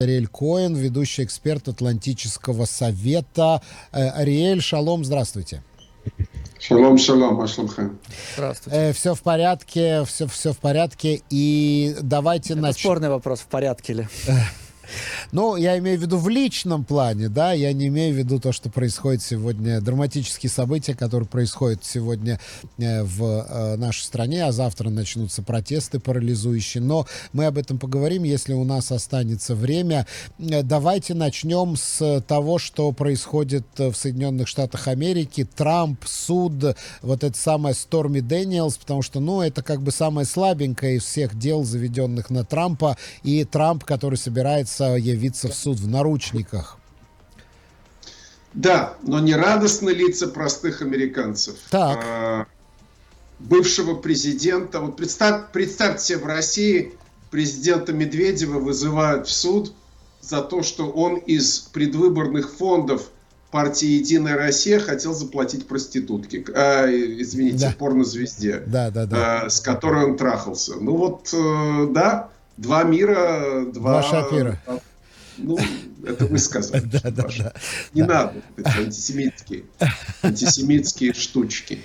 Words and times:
Ариэль 0.00 0.28
Коэн, 0.28 0.74
ведущий 0.74 1.24
эксперт 1.24 1.68
Атлантического 1.68 2.64
совета. 2.64 3.60
Э, 3.92 4.08
Ариэль, 4.08 4.62
шалом, 4.62 5.04
здравствуйте. 5.04 5.62
Шалом, 6.58 6.96
шалом, 6.96 7.38
ашламхан. 7.42 7.98
Здравствуйте. 8.34 8.78
Э, 8.78 8.92
все 8.94 9.14
в 9.14 9.20
порядке, 9.20 10.04
все, 10.06 10.26
все 10.26 10.54
в 10.54 10.58
порядке. 10.58 11.20
И 11.28 11.94
давайте 12.00 12.54
начнем. 12.54 12.80
Спорный 12.80 13.10
вопрос, 13.10 13.40
в 13.40 13.46
порядке 13.46 13.92
ли? 13.92 14.08
Ну, 15.32 15.56
я 15.56 15.78
имею 15.78 15.98
в 15.98 16.02
виду 16.02 16.18
в 16.18 16.28
личном 16.28 16.84
плане, 16.84 17.28
да, 17.28 17.52
я 17.52 17.72
не 17.72 17.88
имею 17.88 18.14
в 18.14 18.18
виду 18.18 18.40
то, 18.40 18.52
что 18.52 18.70
происходит 18.70 19.22
сегодня, 19.22 19.80
драматические 19.80 20.50
события, 20.50 20.94
которые 20.94 21.28
происходят 21.28 21.84
сегодня 21.84 22.40
э, 22.78 23.02
в 23.02 23.22
э, 23.22 23.76
нашей 23.76 24.02
стране, 24.02 24.44
а 24.44 24.52
завтра 24.52 24.90
начнутся 24.90 25.42
протесты 25.42 26.00
парализующие. 26.00 26.82
Но 26.82 27.06
мы 27.32 27.46
об 27.46 27.58
этом 27.58 27.78
поговорим, 27.78 28.24
если 28.24 28.52
у 28.52 28.64
нас 28.64 28.92
останется 28.92 29.54
время. 29.54 30.06
Э, 30.38 30.62
давайте 30.62 31.14
начнем 31.14 31.76
с 31.76 32.22
того, 32.26 32.58
что 32.58 32.92
происходит 32.92 33.66
в 33.76 33.94
Соединенных 33.94 34.48
Штатах 34.48 34.88
Америки. 34.88 35.46
Трамп, 35.56 36.04
суд, 36.06 36.52
вот 37.02 37.24
это 37.24 37.38
самое 37.38 37.74
Сторми 37.74 38.20
Дэниелс, 38.20 38.76
потому 38.76 39.02
что, 39.02 39.20
ну, 39.20 39.42
это 39.42 39.62
как 39.62 39.82
бы 39.82 39.90
самое 39.90 40.26
слабенькое 40.26 40.96
из 40.96 41.04
всех 41.04 41.38
дел, 41.38 41.64
заведенных 41.64 42.30
на 42.30 42.44
Трампа. 42.44 42.96
И 43.22 43.44
Трамп, 43.44 43.84
который 43.84 44.16
собирается 44.16 44.79
придется 44.80 44.96
явиться 44.96 45.48
в 45.48 45.54
суд 45.54 45.78
в 45.78 45.88
наручниках. 45.88 46.78
Да, 48.52 48.94
но 49.02 49.20
не 49.20 49.34
радостны 49.34 49.90
лица 49.90 50.26
простых 50.26 50.82
американцев. 50.82 51.56
Так. 51.70 52.00
А, 52.04 52.46
бывшего 53.38 53.94
президента. 53.94 54.80
Вот 54.80 54.96
представь, 54.96 55.52
представьте 55.52 56.04
себе, 56.04 56.18
в 56.18 56.26
России 56.26 56.94
президента 57.30 57.92
Медведева 57.92 58.58
вызывают 58.58 59.28
в 59.28 59.32
суд 59.32 59.72
за 60.20 60.42
то, 60.42 60.62
что 60.62 60.90
он 60.90 61.16
из 61.16 61.60
предвыборных 61.60 62.52
фондов 62.52 63.10
партии 63.52 63.86
«Единая 63.86 64.36
Россия» 64.36 64.80
хотел 64.80 65.14
заплатить 65.14 65.68
проститутке, 65.68 66.44
а, 66.52 66.86
извините, 66.88 67.68
да. 67.68 67.74
порнозвезде, 67.78 68.64
да, 68.66 68.90
да, 68.90 69.06
да. 69.06 69.42
А, 69.42 69.50
с 69.50 69.60
которой 69.60 70.06
он 70.06 70.16
трахался. 70.16 70.74
Ну 70.80 70.96
вот, 70.96 71.32
э, 71.32 71.86
да, 71.92 72.29
два 72.56 72.84
мира, 72.84 73.64
два... 73.66 74.00
Два 74.00 74.02
шапира. 74.02 74.60
Ну, 75.38 75.58
это 76.06 76.26
вы 76.26 76.38
сказали. 76.38 76.82
Да, 76.92 77.10
да, 77.10 77.26
да. 77.38 77.52
Не 77.94 78.02
надо, 78.02 78.34
эти 78.56 78.78
антисемитские, 78.78 79.64
антисемитские 80.22 81.14
штучки. 81.14 81.80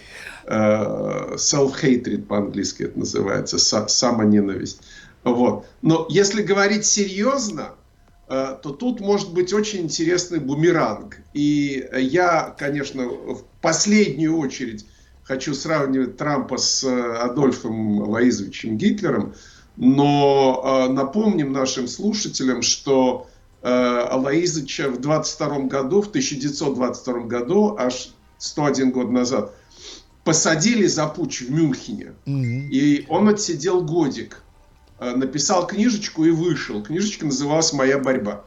Э, 0.46 1.36
self-hatred 1.36 2.24
по-английски 2.24 2.84
это 2.84 3.00
называется, 3.00 3.58
самоненависть. 3.58 4.82
Вот. 5.24 5.66
Но 5.82 6.06
если 6.10 6.44
говорить 6.44 6.86
серьезно, 6.86 7.70
э, 8.28 8.58
то 8.62 8.70
тут 8.70 9.00
может 9.00 9.34
быть 9.34 9.54
очень 9.54 9.82
интересный 9.82 10.40
бумеранг. 10.40 11.18
И 11.34 11.88
я, 11.94 12.54
конечно, 12.58 13.06
в 13.06 13.44
последнюю 13.62 14.38
очередь 14.38 14.86
хочу 15.24 15.56
сравнивать 15.56 16.18
Трампа 16.18 16.58
с 16.58 16.84
э, 16.84 17.18
Адольфом 17.18 18.08
Лаизовичем 18.08 18.78
Гитлером, 18.78 19.34
но 19.78 20.88
э, 20.88 20.94
напомним 20.94 21.52
нашим 21.52 21.88
слушателям, 21.88 22.62
что 22.62 23.28
э, 23.62 23.68
Алаизыча 23.70 24.90
в 24.90 25.02
22 25.02 25.60
году, 25.60 26.02
в 26.02 26.08
1922 26.08 27.20
году, 27.22 27.76
аж 27.78 28.10
101 28.38 28.92
год 28.92 29.12
назад, 29.12 29.54
посадили 30.24 30.88
за 30.88 31.08
путь 31.08 31.42
в 31.42 31.52
Мюнхене. 31.52 32.14
Mm-hmm. 32.26 32.68
И 32.70 33.06
он 33.10 33.28
отсидел 33.30 33.82
годик. 33.82 34.42
Э, 35.00 35.16
написал 35.16 35.68
книжечку 35.68 36.24
и 36.26 36.32
вышел. 36.32 36.82
Книжечка 36.82 37.26
называлась 37.26 37.74
«Моя 37.74 38.00
борьба». 38.00 38.44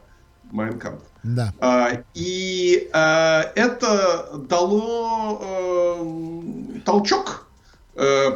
Майнкамп. 0.50 1.00
Да. 1.22 1.52
А, 1.60 2.04
и 2.14 2.88
а, 2.92 3.52
это 3.54 4.30
дало 4.48 5.40
а, 5.42 6.80
толчок 6.84 7.47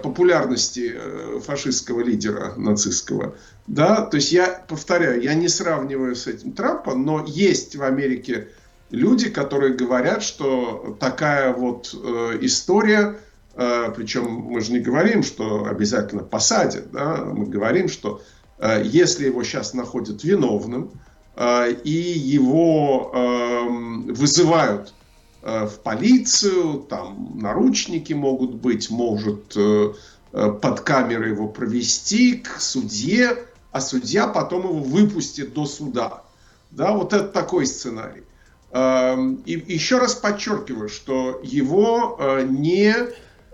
популярности 0.02 0.92
э, 0.94 1.40
фашистского 1.40 2.00
лидера 2.00 2.54
нацистского. 2.56 3.36
Да, 3.68 4.02
то 4.02 4.16
есть 4.16 4.32
я 4.32 4.64
повторяю, 4.66 5.22
я 5.22 5.34
не 5.34 5.48
сравниваю 5.48 6.16
с 6.16 6.26
этим 6.26 6.52
Трампа, 6.52 6.96
но 6.96 7.24
есть 7.24 7.76
в 7.76 7.82
Америке 7.84 8.48
люди, 8.90 9.30
которые 9.30 9.74
говорят, 9.74 10.24
что 10.24 10.96
такая 10.98 11.52
вот 11.52 11.94
э, 11.94 12.38
история, 12.40 13.20
э, 13.54 13.92
причем 13.94 14.24
мы 14.30 14.60
же 14.60 14.72
не 14.72 14.80
говорим, 14.80 15.22
что 15.22 15.66
обязательно 15.66 16.24
посадят, 16.24 16.90
да, 16.90 17.18
мы 17.18 17.46
говорим, 17.46 17.88
что 17.88 18.20
э, 18.58 18.82
если 18.84 19.26
его 19.26 19.44
сейчас 19.44 19.74
находят 19.74 20.24
виновным 20.24 20.90
э, 21.36 21.72
и 21.84 21.90
его 21.90 23.12
э, 23.14 24.12
вызывают 24.12 24.92
Э, 24.92 25.01
в 25.42 25.80
полицию, 25.82 26.86
там 26.88 27.32
наручники 27.34 28.12
могут 28.12 28.54
быть, 28.54 28.90
может 28.90 29.56
э, 29.56 29.92
э, 30.32 30.52
под 30.52 30.80
камерой 30.82 31.30
его 31.30 31.48
провести 31.48 32.34
к 32.36 32.60
судье, 32.60 33.44
а 33.72 33.80
судья 33.80 34.28
потом 34.28 34.68
его 34.68 34.78
выпустит 34.78 35.52
до 35.52 35.66
суда. 35.66 36.22
Да, 36.70 36.92
вот 36.92 37.12
это 37.12 37.24
такой 37.24 37.66
сценарий. 37.66 38.22
Эм, 38.70 39.42
и 39.44 39.52
еще 39.52 39.98
раз 39.98 40.14
подчеркиваю, 40.14 40.88
что 40.88 41.40
его 41.42 42.18
не 42.48 42.94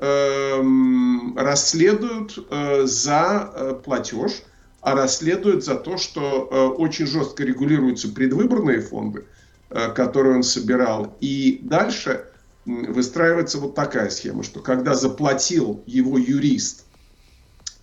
эм, 0.00 1.36
расследуют 1.36 2.38
за 2.84 3.80
платеж, 3.84 4.42
а 4.80 4.94
расследуют 4.94 5.64
за 5.64 5.74
то, 5.74 5.96
что 5.96 6.74
очень 6.78 7.06
жестко 7.06 7.42
регулируются 7.44 8.08
предвыборные 8.08 8.80
фонды– 8.80 9.24
Э, 9.70 9.90
который 9.92 10.34
он 10.34 10.42
собирал. 10.42 11.14
И 11.20 11.60
дальше 11.62 12.24
выстраивается 12.64 13.58
вот 13.58 13.74
такая 13.74 14.08
схема, 14.08 14.42
что 14.42 14.60
когда 14.60 14.94
заплатил 14.94 15.82
его 15.86 16.16
юрист 16.16 16.86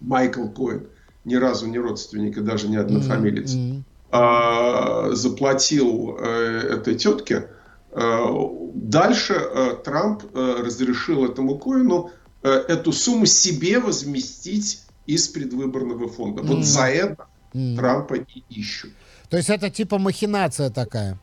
Майкл 0.01 0.47
Коэн, 0.47 0.88
ни 1.25 1.35
разу 1.35 1.68
не 1.68 1.78
родственник 1.78 2.38
и 2.38 2.41
даже 2.41 2.69
не 2.69 2.78
однофамилец, 2.78 3.53
mm-hmm. 3.53 3.84
а, 4.12 5.12
заплатил 5.12 6.18
а, 6.19 6.74
этой 6.74 6.95
тетке, 6.95 7.50
а, 7.91 8.31
дальше 8.74 9.35
а, 9.35 9.75
Трамп 9.75 10.24
а, 10.34 10.63
разрешил 10.63 11.25
этому 11.25 11.59
Коэну 11.59 12.09
а, 12.41 12.50
эту 12.68 12.91
сумму 12.91 13.28
себе 13.28 13.79
возместить 13.79 14.81
из 15.06 15.28
предвыборного 15.28 16.07
фонда. 16.07 16.41
Mm-hmm. 16.41 16.47
Вот 16.47 16.66
за 16.66 16.88
это 16.88 17.28
mm-hmm. 17.53 17.75
Трампа 17.75 18.16
и 18.16 18.44
ищут. 18.50 18.91
То 19.29 19.38
есть 19.38 19.51
это 19.51 19.69
типа 19.69 20.00
махинация 20.00 20.72
такая? 20.72 21.19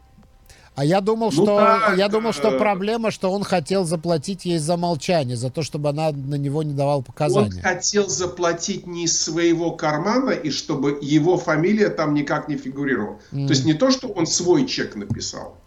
А 0.75 0.85
я 0.85 1.03
думал, 1.03 1.31
ну, 1.31 1.43
что 1.43 1.57
так, 1.59 1.99
я 1.99 2.09
думал, 2.09 2.33
что 2.33 2.53
э, 2.53 2.59
проблема, 2.59 3.11
что 3.11 3.31
он 3.31 3.45
хотел 3.45 3.85
заплатить 3.85 4.47
ей 4.47 4.59
за 4.59 4.79
молчание, 4.79 5.37
за 5.37 5.51
то, 5.51 5.63
чтобы 5.63 5.91
она 5.91 6.13
на 6.13 6.37
него 6.37 6.63
не 6.63 6.73
давала 6.73 7.03
показания. 7.03 7.57
Он 7.57 7.63
хотел 7.63 8.09
заплатить 8.09 8.87
не 8.87 9.05
из 9.05 9.21
своего 9.21 9.73
кармана 9.73 10.31
и 10.31 10.51
чтобы 10.51 10.99
его 11.03 11.37
фамилия 11.37 11.91
там 11.91 12.15
никак 12.15 12.49
не 12.49 12.57
фигурировала. 12.57 13.19
Mm. 13.33 13.47
То 13.47 13.53
есть 13.53 13.67
не 13.67 13.75
то, 13.75 13.91
что 13.91 14.09
он 14.09 14.27
свой 14.27 14.67
чек 14.67 14.97
написал, 14.97 15.59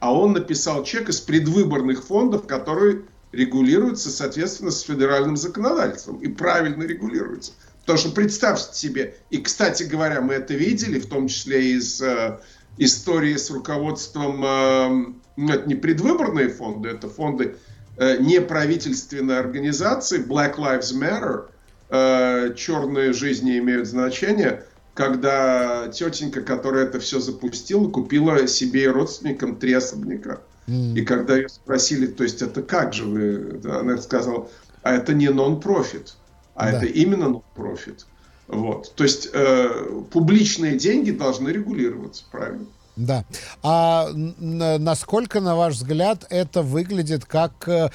а 0.00 0.12
он 0.12 0.32
написал 0.32 0.82
чек 0.82 1.08
из 1.08 1.20
предвыборных 1.20 2.04
фондов, 2.04 2.48
которые 2.48 3.02
регулируются, 3.30 4.10
соответственно, 4.10 4.72
с 4.72 4.80
федеральным 4.80 5.36
законодательством 5.36 6.16
и 6.16 6.26
правильно 6.26 6.82
регулируются. 6.82 7.52
Потому 7.80 7.98
что 7.98 8.10
представьте 8.10 8.76
себе, 8.76 9.14
и, 9.30 9.38
кстати 9.38 9.84
говоря, 9.84 10.20
мы 10.20 10.34
это 10.34 10.54
видели, 10.54 10.98
в 10.98 11.06
том 11.06 11.28
числе 11.28 11.72
из 11.72 12.00
э, 12.00 12.38
истории 12.80 13.36
с 13.36 13.50
руководством, 13.50 14.42
э, 14.44 14.88
ну, 15.36 15.52
это 15.52 15.68
не 15.68 15.74
предвыборные 15.74 16.48
фонды, 16.48 16.88
это 16.88 17.08
фонды 17.08 17.56
э, 17.98 18.16
неправительственной 18.16 19.38
организации, 19.38 20.24
Black 20.24 20.56
Lives 20.56 20.94
Matter, 20.94 21.48
э, 21.90 22.54
черные 22.56 23.12
жизни 23.12 23.58
имеют 23.58 23.86
значение, 23.86 24.64
когда 24.94 25.88
тетенька, 25.88 26.40
которая 26.40 26.86
это 26.86 26.98
все 27.00 27.20
запустила, 27.20 27.88
купила 27.90 28.46
себе 28.46 28.84
и 28.84 28.88
родственникам 28.88 29.56
три 29.56 29.74
особняка. 29.74 30.40
Mm. 30.66 30.94
И 30.94 31.04
когда 31.04 31.36
ее 31.36 31.50
спросили, 31.50 32.06
то 32.06 32.24
есть 32.24 32.40
это 32.40 32.62
как 32.62 32.94
же 32.94 33.04
вы, 33.04 33.60
она 33.64 33.98
сказала, 33.98 34.48
а 34.82 34.94
это 34.94 35.12
не 35.12 35.28
нон-профит, 35.28 36.14
а 36.54 36.70
да. 36.70 36.78
это 36.78 36.86
именно 36.86 37.28
нон-профит. 37.28 38.06
Вот. 38.50 38.92
То 38.94 39.04
есть 39.04 39.28
э, 39.32 40.02
публичные 40.10 40.76
деньги 40.76 41.10
должны 41.10 41.50
регулироваться, 41.50 42.24
правильно? 42.30 42.66
Да. 42.96 43.24
А 43.62 44.10
насколько, 44.14 45.40
на 45.40 45.56
ваш 45.56 45.74
взгляд, 45.74 46.26
это 46.28 46.62
выглядит 46.62 47.24
как 47.24 47.52
э, 47.66 47.90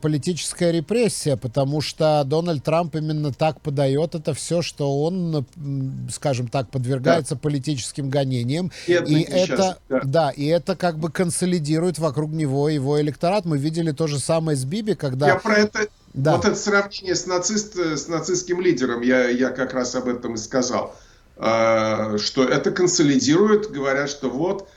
политическая 0.00 0.70
репрессия? 0.70 1.36
Потому 1.36 1.80
что 1.80 2.22
Дональд 2.24 2.62
Трамп 2.62 2.94
именно 2.96 3.32
так 3.32 3.60
подает 3.60 4.14
это 4.14 4.34
все, 4.34 4.62
что 4.62 5.02
он, 5.02 5.46
скажем 6.12 6.48
так, 6.48 6.70
подвергается 6.70 7.34
да. 7.34 7.40
политическим 7.40 8.08
гонениям. 8.08 8.70
Это 8.86 9.10
и 9.10 9.22
это, 9.22 9.78
да. 9.88 10.00
да, 10.04 10.30
и 10.30 10.46
это 10.46 10.76
как 10.76 10.98
бы 10.98 11.10
консолидирует 11.10 11.98
вокруг 11.98 12.30
него 12.30 12.68
его 12.68 13.00
электорат. 13.00 13.46
Мы 13.46 13.58
видели 13.58 13.90
то 13.90 14.06
же 14.06 14.20
самое 14.20 14.56
с 14.56 14.64
Биби, 14.64 14.94
когда... 14.94 15.26
Я 15.26 15.36
про 15.36 15.56
это 15.56 15.88
да. 16.16 16.36
Вот 16.36 16.44
это 16.44 16.56
сравнение 16.56 17.14
с, 17.14 17.26
нацист, 17.26 17.76
с 17.76 18.08
нацистским 18.08 18.60
лидером, 18.60 19.02
я, 19.02 19.28
я 19.28 19.50
как 19.50 19.74
раз 19.74 19.94
об 19.94 20.08
этом 20.08 20.34
и 20.34 20.38
сказал. 20.38 20.96
что 21.36 22.44
это 22.44 22.70
консолидирует, 22.70 23.70
говорят, 23.70 24.10
что 24.10 24.30
вот 24.30 24.68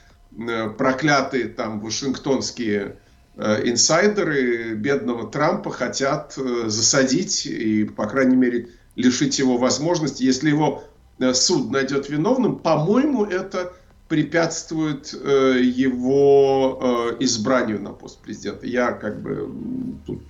проклятые 0.77 1.45
там 1.45 1.79
вашингтонские 1.79 2.97
инсайдеры 3.37 4.75
бедного 4.75 5.31
Трампа 5.31 5.71
хотят 5.71 6.35
засадить 6.35 7.45
и, 7.45 7.85
по 7.85 8.05
крайней 8.05 8.35
мере, 8.35 8.69
лишить 8.95 9.39
его 9.39 9.57
возможности, 9.57 10.23
если 10.23 10.49
его 10.49 10.83
суд 11.33 11.71
найдет 11.71 12.09
виновным, 12.09 12.59
по-моему, 12.59 13.23
это 13.23 13.73
препятствует 14.09 15.13
э, 15.13 15.59
его 15.61 16.79
э, 16.81 17.23
избранию 17.23 17.79
на 17.79 17.91
пост 17.91 18.19
президента. 18.19 18.65
Я 18.65 18.91
как 18.91 19.21
бы 19.21 19.49
тут 20.05 20.21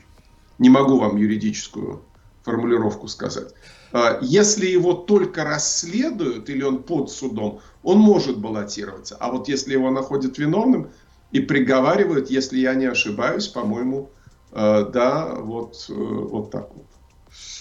не 0.60 0.70
могу 0.70 1.00
вам 1.00 1.18
юридическую 1.18 2.04
формулировку 2.44 3.08
сказать. 3.08 3.54
Э, 3.92 4.20
если 4.22 4.68
его 4.68 4.94
только 4.94 5.44
расследуют 5.44 6.50
или 6.50 6.64
он 6.64 6.84
под 6.84 7.10
судом, 7.10 7.62
он 7.84 7.98
может 7.98 8.38
баллотироваться. 8.38 9.18
А 9.20 9.32
вот 9.32 9.48
если 9.48 9.74
его 9.74 9.90
находят 9.90 10.38
виновным 10.38 10.92
и 11.32 11.40
приговаривают, 11.40 12.30
если 12.30 12.60
я 12.60 12.76
не 12.76 12.86
ошибаюсь, 12.86 13.48
по-моему, 13.48 14.10
э, 14.52 14.86
да, 14.94 15.36
вот, 15.36 15.86
э, 15.90 15.94
вот 15.94 16.52
так 16.52 16.70
вот. 16.76 16.86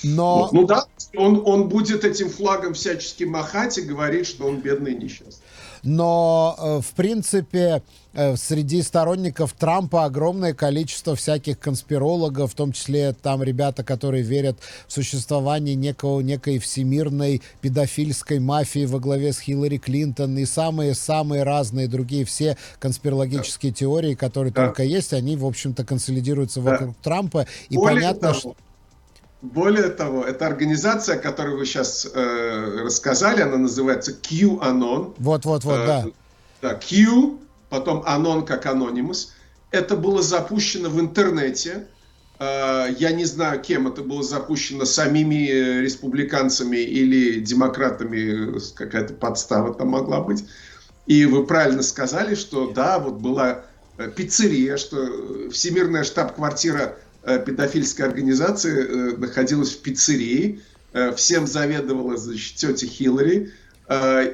Но... 0.03 0.39
Вот. 0.41 0.53
Ну 0.53 0.67
да, 0.67 0.87
он, 1.17 1.43
он 1.45 1.69
будет 1.69 2.05
этим 2.05 2.31
флагом 2.31 2.75
всячески 2.75 3.25
махать 3.25 3.79
и 3.79 3.83
говорить, 3.83 4.27
что 4.27 4.47
он 4.47 4.61
бедный 4.61 4.93
и 4.93 4.97
несчастный. 4.97 5.45
Но, 5.83 6.57
э, 6.59 6.81
в 6.81 6.95
принципе, 6.95 7.83
э, 8.13 8.37
среди 8.37 8.83
сторонников 8.83 9.53
Трампа 9.53 10.05
огромное 10.05 10.55
количество 10.55 11.15
всяких 11.15 11.59
конспирологов, 11.59 12.53
в 12.53 12.55
том 12.55 12.73
числе 12.73 13.13
там 13.13 13.43
ребята, 13.43 13.85
которые 13.85 14.23
верят 14.23 14.59
в 14.87 14.93
существование 14.93 15.75
некого, 15.75 16.21
некой 16.21 16.59
всемирной 16.59 17.43
педофильской 17.61 18.39
мафии 18.39 18.87
во 18.87 18.99
главе 18.99 19.33
с 19.33 19.41
Хиллари 19.41 19.79
Клинтон 19.79 20.37
и 20.39 20.45
самые-самые 20.45 21.43
разные 21.43 21.89
другие 21.89 22.25
все 22.25 22.57
конспирологические 22.79 23.73
да. 23.73 23.77
теории, 23.79 24.15
которые 24.15 24.53
да. 24.53 24.67
только 24.67 24.83
есть, 24.83 25.13
они, 25.13 25.37
в 25.37 25.47
общем-то, 25.47 25.85
консолидируются 25.85 26.61
да. 26.61 26.73
вокруг 26.73 26.97
Трампа. 27.03 27.47
И 27.69 27.77
Более 27.77 27.97
понятно, 27.97 28.21
того, 28.21 28.35
что 28.35 28.57
более 29.41 29.89
того, 29.89 30.25
эта 30.25 30.47
организация, 30.47 31.17
которую 31.17 31.59
вы 31.59 31.67
сейчас 31.67 32.07
э, 32.13 32.83
рассказали, 32.83 33.43
она 33.43 33.57
называется 33.57 34.13
QAnon. 34.13 35.15
Вот, 35.19 35.45
вот, 35.45 35.65
вот, 35.65 35.79
э, 35.79 35.87
да. 35.87 36.07
Да, 36.61 36.75
Q, 36.75 37.39
потом 37.69 38.03
Anon 38.03 38.45
как 38.45 38.67
Anonymous. 38.67 39.29
Это 39.71 39.97
было 39.97 40.23
запущено 40.23 40.89
в 40.89 40.99
интернете. 40.99 41.87
Э, 42.41 42.87
я 42.99 43.13
не 43.13 43.25
знаю, 43.27 43.61
кем 43.61 43.87
это 43.87 44.03
было 44.03 44.25
запущено, 44.25 44.85
самими 44.85 45.81
республиканцами 45.83 46.79
или 46.79 47.39
демократами, 47.39 48.59
какая-то 48.75 49.15
подстава 49.15 49.73
там 49.73 49.89
могла 49.89 50.21
быть. 50.21 50.45
И 51.07 51.27
вы 51.27 51.47
правильно 51.47 51.83
сказали, 51.83 52.35
что 52.35 52.73
да, 52.73 52.99
вот 52.99 53.15
была 53.15 53.65
э, 53.99 54.11
пиццерия, 54.11 54.77
что 54.77 55.49
всемирная 55.53 56.03
штаб-квартира 56.03 56.97
Э, 57.29 57.39
педофильской 57.45 58.07
организации 58.07 58.87
э, 58.87 59.17
находилась 59.19 59.73
в 59.75 59.83
пиццерии. 59.83 60.63
Э, 60.95 61.13
всем 61.13 61.47
заведовала, 61.47 62.17
значит, 62.17 62.57
тетя 62.57 62.87
Хиллари. 62.87 63.53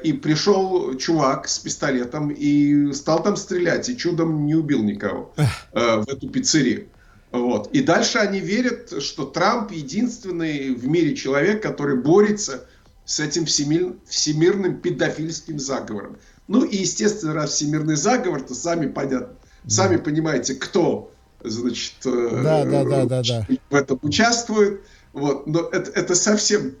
И 0.03 0.11
пришел 0.11 0.97
чувак 0.97 1.47
с 1.47 1.59
пистолетом 1.59 2.29
и 2.29 2.91
стал 2.91 3.23
там 3.23 3.37
стрелять, 3.37 3.87
и 3.87 3.95
чудом 3.95 4.45
не 4.45 4.53
убил 4.53 4.83
никого 4.83 5.33
в 5.71 6.05
эту 6.09 6.27
пиццерию. 6.29 6.87
Вот. 7.31 7.71
И 7.71 7.81
дальше 7.81 8.17
они 8.17 8.41
верят, 8.41 9.01
что 9.01 9.23
Трамп 9.23 9.71
единственный 9.71 10.75
в 10.75 10.85
мире 10.89 11.15
человек, 11.15 11.63
который 11.63 11.95
борется 11.95 12.65
с 13.05 13.21
этим 13.21 13.45
всемир, 13.45 13.93
всемирным 14.05 14.81
педофильским 14.81 15.57
заговором. 15.57 16.17
Ну 16.49 16.65
и, 16.65 16.75
естественно, 16.75 17.33
раз 17.33 17.51
всемирный 17.51 17.95
заговор, 17.95 18.41
то 18.41 18.53
сами 18.53 18.87
понятно, 18.87 19.37
сами 19.65 19.95
понимаете, 19.95 20.55
кто 20.55 21.14
значит, 21.43 21.95
э, 22.05 22.41
да, 22.43 22.65
да, 22.65 22.83
да, 22.83 23.05
да, 23.05 23.21
да. 23.23 23.47
в 23.69 23.75
этом 23.75 23.99
участвует. 24.01 24.81
Вот. 25.13 25.47
Но 25.47 25.61
это, 25.71 25.91
это 25.91 26.15
совсем, 26.15 26.75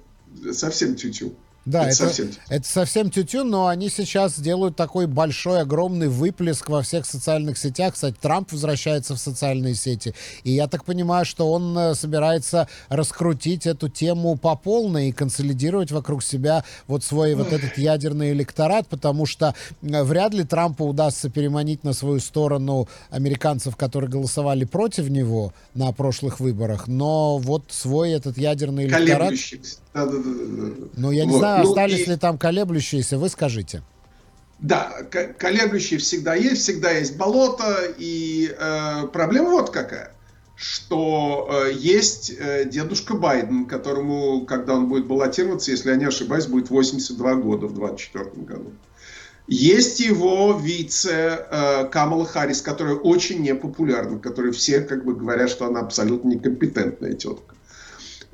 совсем 0.51 0.95
тютю. 0.95 1.27
-тю. 1.27 1.35
Да, 1.65 1.87
это, 1.87 1.87
это, 1.87 1.95
совсем... 1.95 2.31
это 2.49 2.67
совсем 2.67 3.09
тютю, 3.09 3.43
но 3.43 3.67
они 3.67 3.89
сейчас 3.89 4.39
делают 4.39 4.75
такой 4.75 5.07
большой, 5.07 5.61
огромный 5.61 6.07
выплеск 6.07 6.69
во 6.69 6.83
всех 6.83 7.07
социальных 7.07 7.57
сетях. 7.57 7.95
Кстати, 7.95 8.15
Трамп 8.21 8.51
возвращается 8.51 9.15
в 9.15 9.17
социальные 9.17 9.73
сети. 9.73 10.13
И 10.43 10.51
я 10.51 10.67
так 10.67 10.85
понимаю, 10.85 11.25
что 11.25 11.51
он 11.51 11.75
э, 11.77 11.95
собирается 11.95 12.67
раскрутить 12.89 13.65
эту 13.65 13.89
тему 13.89 14.37
по 14.37 14.55
полной 14.55 15.09
и 15.09 15.11
консолидировать 15.11 15.91
вокруг 15.91 16.23
себя 16.23 16.63
вот 16.85 17.03
свой 17.03 17.33
вот 17.33 17.51
этот 17.51 17.79
ядерный 17.79 18.31
электорат, 18.31 18.87
потому 18.87 19.25
что 19.25 19.55
э, 19.81 20.03
вряд 20.03 20.35
ли 20.35 20.43
Трампу 20.43 20.85
удастся 20.85 21.31
переманить 21.31 21.83
на 21.83 21.93
свою 21.93 22.19
сторону 22.19 22.87
американцев, 23.09 23.75
которые 23.75 24.09
голосовали 24.09 24.65
против 24.65 25.09
него 25.09 25.51
на 25.73 25.91
прошлых 25.93 26.39
выборах. 26.39 26.87
Но 26.87 27.39
вот 27.39 27.63
свой 27.69 28.11
этот 28.11 28.37
ядерный 28.37 28.85
электорат... 28.85 29.33
Да, 29.95 30.05
да, 30.05 30.17
да, 30.17 30.21
да. 30.23 30.87
Ну, 30.97 31.11
я 31.11 31.23
не 31.23 31.31
вот. 31.31 31.39
знаю, 31.39 31.63
ну, 31.63 31.69
остались 31.69 32.05
и... 32.05 32.11
ли 32.11 32.17
там 32.17 32.37
колеблющиеся, 32.37 33.17
вы 33.17 33.29
скажите. 33.29 33.81
Да, 34.59 34.91
колеблющие 35.37 35.99
всегда 35.99 36.35
есть, 36.35 36.63
всегда 36.63 36.91
есть 36.91 37.15
болото, 37.15 37.93
и 37.97 38.53
э, 38.57 39.07
проблема 39.13 39.51
вот 39.51 39.69
какая, 39.69 40.13
что 40.57 41.49
э, 41.49 41.71
есть 41.73 42.33
э, 42.37 42.65
дедушка 42.65 43.15
Байден, 43.15 43.67
которому, 43.67 44.45
когда 44.45 44.75
он 44.75 44.87
будет 44.89 45.07
баллотироваться, 45.07 45.71
если 45.71 45.91
я 45.91 45.95
не 45.95 46.05
ошибаюсь, 46.05 46.47
будет 46.47 46.69
82 46.69 47.35
года 47.35 47.67
в 47.67 47.73
2024 47.75 48.45
году. 48.45 48.73
Есть 49.47 50.01
его 50.01 50.59
вице 50.61 51.45
э, 51.49 51.85
Камала 51.89 52.25
Харрис, 52.25 52.61
которая 52.61 52.95
очень 52.95 53.41
непопулярна, 53.43 54.19
которой 54.19 54.51
все 54.51 54.81
как 54.81 55.05
бы 55.05 55.15
говорят, 55.15 55.49
что 55.49 55.67
она 55.67 55.79
абсолютно 55.79 56.29
некомпетентная 56.29 57.13
тетка. 57.13 57.55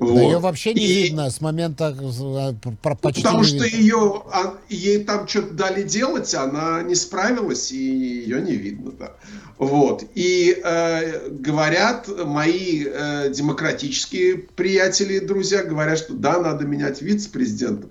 Вот. 0.01 0.15
Да 0.15 0.21
ее 0.23 0.39
вообще 0.39 0.73
не 0.73 0.83
и... 0.83 1.03
видно 1.03 1.29
с 1.29 1.41
момента 1.41 1.95
э, 1.95 2.53
почти 2.99 3.21
Потому 3.21 3.43
что 3.43 3.63
ее, 3.63 4.23
а, 4.33 4.55
ей 4.67 5.03
там 5.03 5.27
что-то 5.27 5.53
дали 5.53 5.83
делать, 5.83 6.33
она 6.33 6.81
не 6.81 6.95
справилась, 6.95 7.71
и 7.71 7.77
ее 7.77 8.41
не 8.41 8.53
видно. 8.53 8.93
Да. 8.97 9.11
Вот. 9.59 10.03
И 10.15 10.59
э, 10.59 11.29
говорят 11.29 12.09
мои 12.25 12.83
э, 12.83 13.29
демократические 13.29 14.39
приятели 14.39 15.17
и 15.17 15.19
друзья, 15.19 15.63
говорят, 15.63 15.99
что 15.99 16.13
да, 16.13 16.39
надо 16.39 16.65
менять 16.65 17.03
вице-президента. 17.03 17.89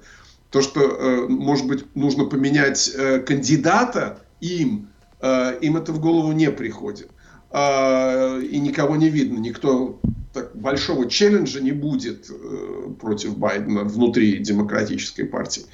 То, 0.50 0.62
что, 0.62 0.80
э, 0.80 1.26
может 1.28 1.68
быть, 1.68 1.84
нужно 1.94 2.24
поменять 2.24 2.90
э, 2.92 3.20
кандидата 3.20 4.18
им, 4.40 4.88
э, 5.20 5.58
им 5.60 5.76
это 5.76 5.92
в 5.92 6.00
голову 6.00 6.32
не 6.32 6.50
приходит. 6.50 7.08
Э, 7.52 8.40
и 8.40 8.58
никого 8.60 8.96
не 8.96 9.08
видно, 9.08 9.38
никто 9.38 10.00
так, 10.32 10.54
большого 10.54 11.08
челленджа 11.08 11.60
не 11.60 11.72
будет 11.72 12.30
э, 12.30 12.92
против 13.00 13.36
Байдена 13.36 13.82
внутри 13.82 14.38
демократической 14.38 15.24
партии. 15.24 15.64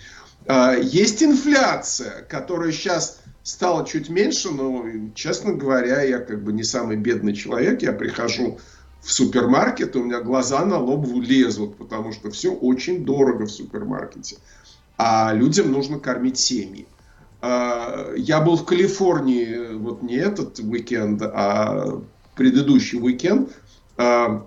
Э, 0.47 0.80
есть 0.83 1.23
инфляция, 1.23 2.23
которая 2.23 2.73
сейчас 2.73 3.21
стала 3.42 3.87
чуть 3.87 4.09
меньше, 4.09 4.50
но, 4.50 4.87
честно 5.14 5.52
говоря, 5.52 6.02
я 6.02 6.18
как 6.18 6.42
бы 6.42 6.52
не 6.52 6.64
самый 6.64 6.97
бедный 6.97 7.35
человек, 7.35 7.83
я 7.83 7.92
прихожу 7.92 8.59
в 9.02 9.12
супермаркет, 9.12 9.95
у 9.97 10.02
меня 10.02 10.21
глаза 10.21 10.64
на 10.64 10.78
лоб 10.78 11.06
лезут, 11.06 11.76
потому 11.76 12.12
что 12.12 12.30
все 12.30 12.52
очень 12.52 13.04
дорого 13.04 13.45
в 13.45 13.50
супермаркете. 13.50 14.38
А 14.97 15.33
людям 15.35 15.71
нужно 15.71 15.99
кормить 15.99 16.38
семьи. 16.38 16.88
Э, 17.46 18.14
я 18.16 18.40
был 18.40 18.56
в 18.56 18.64
Калифорнии, 18.64 19.74
вот 19.74 20.02
не 20.02 20.16
этот 20.16 20.58
уикенд, 20.58 21.22
а 21.22 22.00
предыдущий 22.34 22.98
уикенд– 22.98 23.50
Э, 23.96 24.40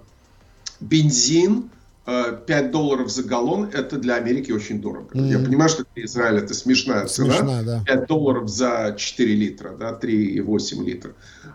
бензин 0.79 1.69
5 2.05 2.49
э, 2.49 2.69
долларов 2.69 3.09
за 3.11 3.23
галлон, 3.23 3.69
это 3.71 3.97
для 3.97 4.15
Америки 4.15 4.51
очень 4.51 4.81
дорого. 4.81 5.09
Mm. 5.13 5.27
Я 5.27 5.39
понимаю, 5.39 5.69
что 5.69 5.85
для 5.93 6.05
Израиля 6.05 6.39
это 6.39 6.53
смешная 6.53 7.05
цена. 7.05 7.33
Смешно, 7.33 7.63
да. 7.63 7.83
5 7.85 8.07
долларов 8.07 8.49
за 8.49 8.95
4 8.97 9.35
литра, 9.35 9.75
да, 9.77 9.99
3,8 10.01 10.85
литра. 10.85 11.13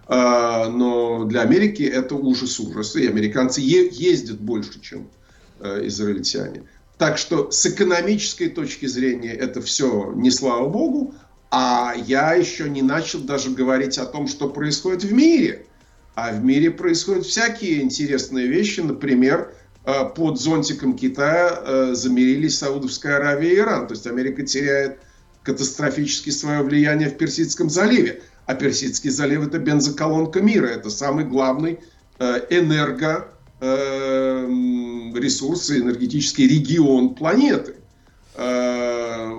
Но 0.09 1.25
для 1.25 1.41
Америки 1.41 1.83
это 1.83 2.15
ужас-ужас. 2.15 2.95
И 2.95 3.07
американцы 3.07 3.61
ездят 3.63 4.39
больше, 4.39 4.81
чем 4.81 5.09
израильтяне. 5.61 6.65
Так 6.99 7.19
что 7.19 7.51
с 7.51 7.67
экономической 7.67 8.49
точки 8.49 8.87
зрения 8.87 9.33
это 9.33 9.61
все 9.61 10.13
не 10.15 10.31
слава 10.31 10.69
богу. 10.69 11.15
А 11.57 11.95
я 11.95 12.35
еще 12.35 12.69
не 12.69 12.83
начал 12.83 13.21
даже 13.21 13.51
говорить 13.51 13.97
о 13.99 14.07
том, 14.07 14.27
что 14.27 14.49
происходит 14.49 15.05
в 15.05 15.13
мире. 15.13 15.67
А 16.17 16.33
в 16.33 16.45
мире 16.45 16.73
происходят 16.73 17.27
всякие 17.27 17.81
интересные 17.81 18.49
вещи. 18.49 18.81
Например, 18.81 19.55
э, 19.85 20.05
под 20.17 20.41
зонтиком 20.41 20.97
Китая 20.97 21.63
э, 21.65 21.95
замерились 21.95 22.59
Саудовская 22.59 23.19
Аравия 23.19 23.53
и 23.53 23.59
Иран. 23.59 23.87
То 23.87 23.95
есть 23.95 24.05
Америка 24.09 24.43
теряет 24.43 24.99
катастрофически 25.45 26.31
свое 26.31 26.63
влияние 26.63 27.09
в 27.09 27.17
Персидском 27.17 27.71
заливе. 27.71 28.21
А 28.47 28.57
Персидский 28.57 29.11
залив 29.11 29.47
это 29.47 29.61
бензоколонка 29.61 30.41
мира. 30.41 30.67
Это 30.67 30.91
самый 30.91 31.25
главный 31.25 31.79
э, 32.19 32.41
энерго 32.51 33.29
ресурс, 33.61 35.71
энергетический 35.71 36.49
регион 36.49 37.15
планеты. 37.15 37.77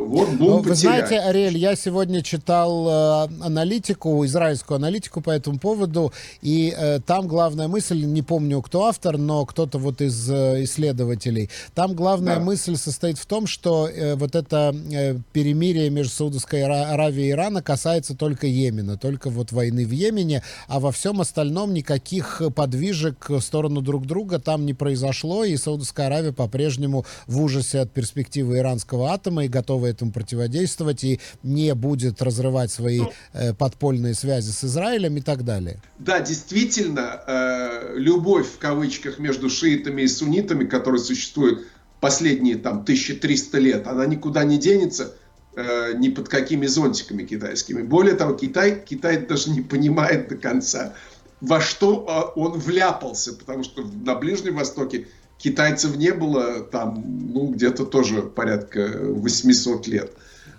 Вот 0.06 0.30
Блум 0.30 0.58
ну, 0.58 0.60
Вы 0.62 0.76
знаете, 0.76 1.20
Ариэль, 1.20 1.58
я 1.58 1.76
сегодня 1.76 2.22
читал 2.22 2.88
э, 2.88 3.28
аналитику, 3.44 4.24
израильскую 4.26 4.78
аналитику 4.78 5.22
по 5.22 5.32
этому 5.32 5.60
поводу, 5.60 6.14
и 6.42 6.74
э, 6.76 7.00
там 7.06 7.28
главная 7.28 7.68
мысль, 7.68 8.04
не 8.04 8.22
помню, 8.22 8.62
кто 8.62 8.86
автор, 8.86 9.18
но 9.18 9.46
кто-то 9.46 9.78
вот 9.78 10.02
из 10.02 10.30
э, 10.30 10.64
исследователей, 10.64 11.50
там 11.74 11.94
главная 11.94 12.36
да. 12.36 12.42
мысль 12.42 12.76
состоит 12.76 13.18
в 13.18 13.26
том, 13.26 13.48
что 13.48 13.88
э, 13.88 14.16
вот 14.16 14.36
это 14.36 14.76
э, 14.92 15.18
перемирие 15.34 15.90
между 15.90 16.14
Саудовской 16.14 16.64
Аравией 16.64 17.30
и 17.30 17.32
Ираном 17.32 17.64
касается 17.64 18.16
только 18.16 18.48
Йемена, 18.48 18.98
только 18.98 19.30
вот 19.30 19.52
войны 19.52 19.86
в 19.86 19.92
Йемене, 19.92 20.44
а 20.68 20.80
во 20.80 20.92
всем 20.92 21.22
остальном 21.22 21.74
никаких 21.74 22.42
подвижек 22.56 23.30
в 23.30 23.42
сторону 23.42 23.82
друг 23.82 24.06
друга 24.06 24.40
там 24.40 24.66
не 24.66 24.74
произошло, 24.74 25.44
и 25.44 25.58
Саудовская 25.58 26.08
Аравия 26.08 26.34
по-прежнему 26.34 27.06
в 27.28 27.42
ужасе 27.42 27.80
от 27.80 27.92
перспективы 27.92 28.58
иранского 28.58 29.12
атома 29.12 29.46
и 29.46 29.48
готова 29.48 29.88
этому 29.96 30.12
противодействовать, 30.12 31.04
и 31.04 31.20
не 31.44 31.74
будет 31.74 32.22
разрывать 32.22 32.72
свои 32.72 33.00
ну, 33.00 33.12
э, 33.34 33.54
подпольные 33.54 34.14
связи 34.14 34.52
с 34.52 34.64
Израилем 34.64 35.18
и 35.18 35.22
так 35.22 35.44
далее. 35.44 35.82
Да, 36.00 36.20
действительно, 36.20 37.22
э, 37.26 37.94
любовь 37.96 38.48
в 38.48 38.58
кавычках 38.60 39.20
между 39.20 39.50
шиитами 39.50 40.04
и 40.04 40.08
суннитами, 40.08 40.66
которая 40.66 41.02
существует 41.02 41.66
последние 42.00 42.58
там 42.58 42.82
1300 42.82 43.58
лет, 43.60 43.88
она 43.88 44.06
никуда 44.06 44.44
не 44.44 44.58
денется 44.58 45.16
э, 45.56 45.94
ни 45.98 46.10
под 46.10 46.30
какими 46.30 46.68
зонтиками 46.68 47.24
китайскими. 47.24 47.82
Более 47.82 48.16
того, 48.16 48.34
Китай, 48.34 48.84
Китай 48.86 49.26
даже 49.26 49.50
не 49.50 49.62
понимает 49.62 50.28
до 50.28 50.36
конца, 50.36 50.94
во 51.42 51.62
что 51.62 52.34
э, 52.36 52.40
он 52.40 52.60
вляпался, 52.60 53.34
потому 53.34 53.64
что 53.64 53.84
на 53.84 54.16
Ближнем 54.16 54.56
Востоке 54.56 55.08
китайцев 55.38 55.96
не 55.98 56.12
было 56.12 56.62
там, 56.62 57.04
ну, 57.34 57.48
где-то 57.50 57.86
тоже 57.86 58.22
порядка 58.22 58.92
800 59.02 59.88
лет. 59.88 60.12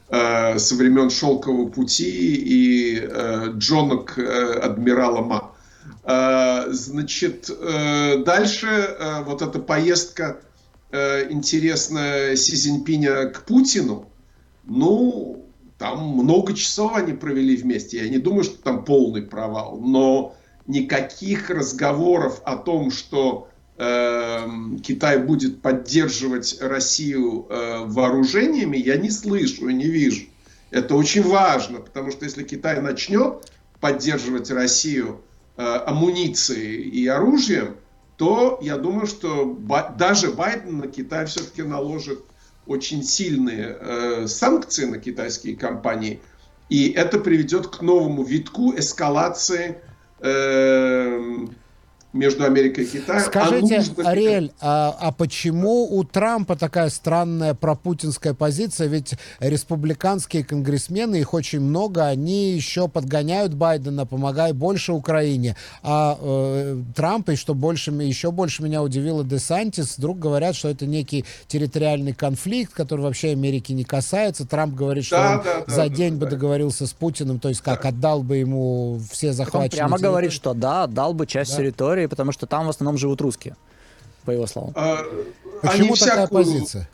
Э, 0.08 0.58
со 0.58 0.74
времен 0.76 1.10
Шелкового 1.10 1.68
пути 1.68 2.36
и 2.36 3.00
э, 3.00 3.52
джонок 3.56 4.18
э, 4.18 4.58
адмирала 4.60 5.22
Ма. 5.22 5.52
Значит, 6.68 7.50
дальше 8.24 8.96
вот 9.24 9.42
эта 9.42 9.58
поездка 9.58 10.40
э, 10.90 11.30
интересная 11.30 12.36
Си 12.36 12.54
Цзиньпиня 12.56 13.30
к 13.30 13.42
Путину, 13.42 14.08
ну, 14.64 15.44
там 15.78 16.08
много 16.08 16.54
часов 16.54 16.96
они 16.96 17.12
провели 17.12 17.56
вместе. 17.56 17.98
Я 17.98 18.08
не 18.08 18.18
думаю, 18.18 18.44
что 18.44 18.62
там 18.62 18.84
полный 18.84 19.22
провал, 19.22 19.78
но 19.78 20.34
никаких 20.66 21.50
разговоров 21.50 22.40
о 22.44 22.56
том, 22.56 22.90
что 22.90 23.48
Китай 23.78 25.18
будет 25.18 25.60
поддерживать 25.60 26.56
Россию 26.62 27.46
э, 27.48 27.84
вооружениями, 27.84 28.78
я 28.78 28.96
не 28.96 29.10
слышу 29.10 29.68
и 29.68 29.74
не 29.74 29.86
вижу. 29.86 30.26
Это 30.70 30.94
очень 30.94 31.22
важно, 31.22 31.80
потому 31.80 32.10
что 32.10 32.24
если 32.24 32.42
Китай 32.42 32.80
начнет 32.80 33.52
поддерживать 33.80 34.50
Россию 34.50 35.20
э, 35.56 35.62
амуницией 35.62 36.82
и 36.82 37.06
оружием, 37.06 37.76
то 38.16 38.58
я 38.62 38.78
думаю, 38.78 39.06
что 39.06 39.58
даже 39.98 40.30
Байден 40.30 40.78
на 40.78 40.86
Китай 40.86 41.26
все-таки 41.26 41.62
наложит 41.62 42.24
очень 42.66 43.02
сильные 43.02 43.76
э, 43.78 44.26
санкции 44.26 44.86
на 44.86 44.98
китайские 44.98 45.56
компании, 45.56 46.20
и 46.68 46.90
это 46.90 47.18
приведет 47.18 47.68
к 47.68 47.82
новому 47.82 48.24
витку 48.24 48.74
эскалации 48.76 49.78
э, 50.20 51.46
между 52.16 52.44
Америкой 52.44 52.84
и 52.84 52.86
Китаем. 52.86 53.20
А 53.20 53.24
Скажите, 53.24 53.82
а 53.98 54.08
Ариэль, 54.08 54.52
а, 54.60 54.96
а 54.98 55.12
почему 55.12 55.84
у 55.96 56.04
Трампа 56.04 56.56
такая 56.56 56.90
странная 56.90 57.54
пропутинская 57.54 58.34
позиция? 58.34 58.88
Ведь 58.88 59.14
республиканские 59.40 60.44
конгрессмены, 60.44 61.16
их 61.16 61.34
очень 61.34 61.60
много, 61.60 62.06
они 62.06 62.52
еще 62.52 62.88
подгоняют 62.88 63.54
Байдена, 63.54 64.06
помогая 64.06 64.52
больше 64.54 64.92
Украине. 64.92 65.56
А 65.82 66.18
э, 66.20 66.82
Трамп, 66.94 67.30
и 67.30 67.36
что 67.36 67.54
больше, 67.54 67.90
еще 67.90 68.30
больше 68.30 68.62
меня 68.62 68.82
удивило, 68.82 69.24
Десантис, 69.24 69.98
вдруг 69.98 70.18
говорят, 70.18 70.56
что 70.56 70.68
это 70.68 70.86
некий 70.86 71.24
территориальный 71.46 72.12
конфликт, 72.12 72.72
который 72.72 73.02
вообще 73.02 73.30
Америки 73.30 73.72
не 73.72 73.84
касается. 73.84 74.46
Трамп 74.46 74.74
говорит, 74.74 75.04
что 75.04 75.16
да, 75.16 75.32
он 75.32 75.44
да, 75.44 75.64
за 75.66 75.76
да, 75.76 75.88
день 75.88 76.14
да, 76.14 76.20
бы 76.20 76.24
да. 76.26 76.30
договорился 76.32 76.86
с 76.86 76.92
Путиным, 76.92 77.38
то 77.38 77.48
есть 77.48 77.60
как, 77.60 77.82
да. 77.82 77.88
отдал 77.90 78.22
бы 78.22 78.36
ему 78.36 79.00
все 79.10 79.32
захваченные 79.32 79.64
Он 79.64 79.70
прямо 79.70 79.90
территории. 79.96 80.10
говорит, 80.10 80.32
что 80.32 80.54
да, 80.54 80.84
отдал 80.84 81.14
бы 81.14 81.26
часть 81.26 81.50
да. 81.52 81.56
территории 81.58 82.05
Англии, 82.06 82.08
потому 82.08 82.32
что 82.32 82.46
там 82.46 82.66
в 82.66 82.70
основном 82.70 82.98
живут 82.98 83.20
русские, 83.20 83.56
по 84.24 84.30
его 84.30 84.46
словам. 84.46 84.72
А, 84.74 85.04
Почему 85.62 85.86
Они 85.86 85.94
такая 85.94 86.26
всякую, 86.26 86.44
позиция? 86.44 86.88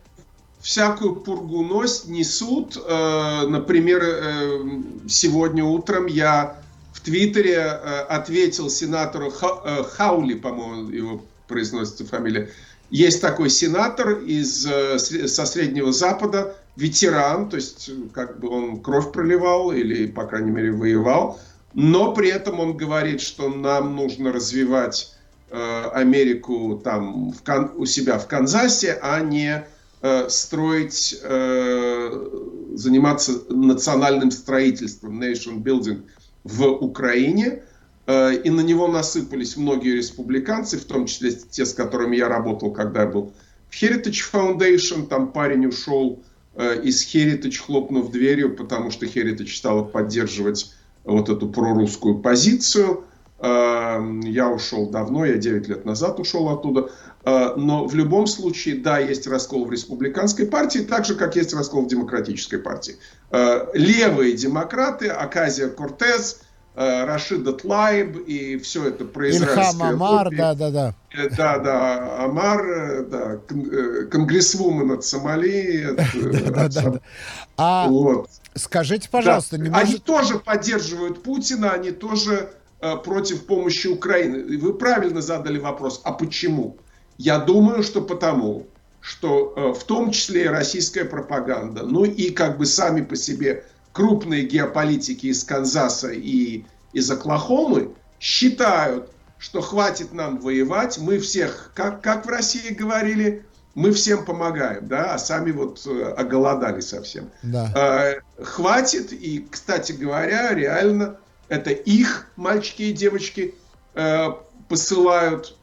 Всякую 0.61 1.17
пургу 1.17 1.63
нос, 1.63 2.05
несут. 2.07 2.77
Э, 2.77 3.47
например, 3.49 4.01
э, 4.03 4.61
сегодня 5.09 5.65
утром 5.65 6.07
я 6.07 6.57
в 6.93 7.01
Твиттере 7.01 7.57
э, 7.57 8.07
ответил 8.09 8.71
сенатору 8.71 9.31
Ха, 9.31 9.83
Хаули, 9.85 10.35
по-моему, 10.35 10.91
его 10.91 11.23
произносится 11.49 12.05
фамилия. 12.05 12.49
Есть 12.91 13.21
такой 13.21 13.51
сенатор 13.51 14.19
из, 14.19 14.67
со 14.67 15.47
Среднего 15.47 15.93
Запада, 15.93 16.55
ветеран, 16.77 17.49
то 17.49 17.57
есть 17.57 17.91
как 18.13 18.39
бы 18.39 18.49
он 18.49 18.81
кровь 18.83 19.13
проливал 19.13 19.73
или, 19.73 20.07
по 20.07 20.25
крайней 20.25 20.51
мере, 20.51 20.73
воевал 20.73 21.39
но 21.75 22.13
при 22.13 22.29
этом 22.29 22.61
он 22.61 22.77
говорит, 22.77 23.21
что 23.21 23.49
нам 23.49 23.97
нужно 23.97 24.33
развивать 24.33 25.15
э, 25.51 25.91
Америку 25.93 26.81
там 26.83 27.33
в, 27.33 27.73
у 27.77 27.87
себя 27.87 28.19
в 28.19 28.27
Канзасе, 28.29 28.99
а 29.01 29.21
не 29.21 29.65
э, 30.03 30.29
строить, 30.29 31.19
э, 31.23 32.29
заниматься 32.75 33.43
национальным 33.49 34.31
строительством, 34.31 35.23
nation 35.23 35.63
building 35.63 36.03
в 36.45 36.67
Украине. 36.67 37.63
Э, 38.07 38.35
и 38.35 38.51
на 38.51 38.61
него 38.61 38.89
насыпались 38.89 39.57
многие 39.57 39.97
республиканцы, 39.97 40.79
в 40.79 40.85
том 40.85 41.07
числе 41.07 41.33
те, 41.33 41.65
с 41.65 41.73
которыми 41.73 42.17
я 42.17 42.29
работал, 42.29 42.71
когда 42.73 43.03
я 43.03 43.09
был 43.09 43.33
в 43.71 43.83
Heritage 43.83 44.23
Foundation. 44.31 45.07
Там 45.07 45.33
парень 45.33 45.67
ушел 45.67 46.23
э, 46.55 46.83
из 46.83 47.03
Heritage, 47.15 47.57
хлопнув 47.57 48.11
дверью, 48.11 48.57
потому 48.57 48.91
что 48.91 49.07
Heritage 49.07 49.55
стала 49.55 49.85
поддерживать 49.85 50.75
вот 51.05 51.29
эту 51.29 51.49
прорусскую 51.49 52.19
позицию. 52.19 53.05
Эм, 53.41 54.21
я 54.21 54.49
ушел 54.49 54.89
давно, 54.89 55.25
я 55.25 55.37
9 55.37 55.67
лет 55.69 55.85
назад 55.85 56.21
ушел 56.21 56.49
оттуда. 56.49 56.91
Э, 57.25 57.55
но 57.57 57.87
в 57.87 57.95
любом 57.95 58.27
случае, 58.27 58.77
да, 58.77 58.99
есть 58.99 59.27
раскол 59.27 59.65
в 59.65 59.73
республиканской 59.73 60.47
партии, 60.47 60.81
так 60.81 61.05
же, 61.05 61.15
как 61.17 61.35
есть 61.35 61.53
раскол 61.53 61.83
в 61.83 61.89
демократической 61.89 62.59
партии. 62.59 62.97
Э, 63.31 63.67
левые 63.75 64.35
демократы, 64.35 65.09
Аказия 65.09 65.69
Кортес, 65.69 66.43
Рашида 66.75 67.53
Тлайб 67.53 68.17
и 68.27 68.57
все 68.57 68.89
это 68.89 69.05
про 69.05 69.29
Ильхам 69.29 69.83
Амар, 69.83 70.31
да, 70.35 70.55
да, 70.55 70.71
да. 70.71 70.95
Да, 71.37 71.59
да, 71.59 72.25
Амар, 72.25 73.05
да, 73.05 73.39
конгрессвумен 74.11 74.91
от 74.93 75.05
Сомали. 75.05 75.89
Да, 76.51 76.69
да, 76.69 76.83
да. 76.83 77.01
А 77.59 77.91
скажите, 78.55 79.11
пожалуйста, 79.11 79.59
не 79.59 79.69
может... 79.69 79.85
Они 79.85 79.99
тоже 79.99 80.39
поддерживают 80.39 81.23
Путина, 81.23 81.73
они 81.73 81.91
тоже 81.91 82.49
против 83.05 83.45
помощи 83.45 83.89
Украины. 83.89 84.57
Вы 84.57 84.73
правильно 84.73 85.21
задали 85.21 85.59
вопрос, 85.59 86.01
а 86.05 86.13
почему? 86.13 86.79
Я 87.19 87.39
думаю, 87.39 87.83
что 87.83 88.01
потому, 88.01 88.67
что 89.01 89.75
в 89.79 89.85
том 89.85 90.11
числе 90.11 90.45
и 90.45 90.49
российская 90.49 91.05
пропаганда, 91.05 91.83
ну 91.83 92.05
и 92.05 92.31
как 92.31 92.57
бы 92.57 92.65
сами 92.65 93.03
по 93.03 93.15
себе 93.15 93.65
крупные 93.93 94.45
геополитики 94.45 95.27
из 95.27 95.45
Канзаса 95.45 96.11
и 96.11 96.65
из 96.93 97.11
Оклахомы 97.11 97.91
считают, 98.21 99.11
что 99.39 99.61
хватит 99.61 100.13
нам 100.13 100.39
воевать, 100.39 100.99
мы 100.99 101.19
всех, 101.19 101.73
как, 101.75 102.03
как 102.03 102.27
в 102.27 102.29
России 102.29 102.73
говорили, 102.73 103.45
мы 103.75 103.93
всем 103.93 104.25
помогаем, 104.25 104.87
да, 104.87 105.15
а 105.15 105.19
сами 105.19 105.51
вот 105.51 105.85
э, 105.87 106.15
оголодали 106.17 106.81
совсем. 106.81 107.31
Да. 107.43 107.73
Э, 107.75 108.43
хватит, 108.43 109.13
и, 109.13 109.47
кстати 109.51 109.93
говоря, 109.93 110.55
реально 110.55 111.17
это 111.49 111.71
их 111.71 112.29
мальчики 112.37 112.83
и 112.83 112.93
девочки 112.93 113.55
э, 113.95 114.29
посылают 114.69 115.57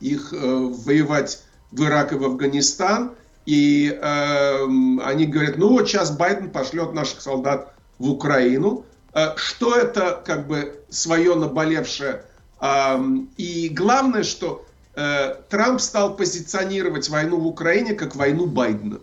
их 0.00 0.32
э, 0.32 0.36
воевать 0.36 1.42
в 1.72 1.82
Ирак 1.82 2.12
и 2.12 2.16
в 2.16 2.24
Афганистан, 2.24 3.14
и 3.46 3.98
э, 4.00 4.64
они 5.02 5.26
говорят, 5.26 5.56
ну 5.56 5.68
вот 5.68 5.88
сейчас 5.88 6.10
Байден 6.10 6.50
пошлет 6.50 6.94
наших 6.94 7.20
солдат 7.20 7.74
в 7.98 8.10
Украину. 8.10 8.86
Э, 9.12 9.36
что 9.36 9.74
это 9.76 10.22
как 10.24 10.46
бы 10.46 10.80
свое 10.88 11.34
наболевшее? 11.34 12.24
Э, 12.60 12.98
и 13.36 13.68
главное, 13.68 14.22
что 14.22 14.64
э, 14.94 15.34
Трамп 15.48 15.80
стал 15.80 16.16
позиционировать 16.16 17.08
войну 17.08 17.38
в 17.38 17.46
Украине 17.46 17.94
как 17.94 18.16
войну 18.16 18.46
Байдена. 18.46 19.00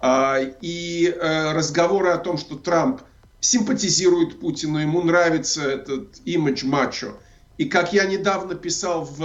Э, 0.00 0.52
и 0.60 1.08
э, 1.08 1.52
разговоры 1.52 2.10
о 2.10 2.18
том, 2.18 2.36
что 2.36 2.56
Трамп 2.56 3.02
симпатизирует 3.40 4.40
Путину, 4.40 4.78
ему 4.78 5.02
нравится 5.02 5.62
этот 5.62 6.18
имидж 6.24 6.66
мачо. 6.66 7.14
И 7.58 7.64
как 7.64 7.92
я 7.92 8.06
недавно 8.06 8.54
писал 8.54 9.04
в, 9.04 9.20